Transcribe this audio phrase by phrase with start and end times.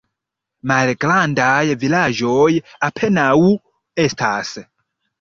[0.71, 2.49] Malgrandaj vilaĝoj
[2.91, 3.31] apenaŭ
[4.09, 4.55] estas.